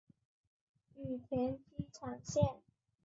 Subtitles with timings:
[0.95, 2.55] 羽田机场线